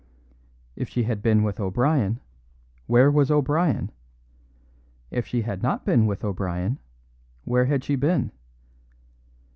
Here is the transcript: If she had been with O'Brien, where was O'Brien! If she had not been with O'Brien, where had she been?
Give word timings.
If 0.75 0.89
she 0.89 1.03
had 1.03 1.21
been 1.21 1.43
with 1.43 1.59
O'Brien, 1.59 2.21
where 2.87 3.11
was 3.11 3.29
O'Brien! 3.29 3.91
If 5.11 5.27
she 5.27 5.43
had 5.43 5.61
not 5.61 5.85
been 5.85 6.07
with 6.07 6.23
O'Brien, 6.23 6.79
where 7.45 7.65
had 7.65 7.83
she 7.83 7.95
been? 7.95 8.31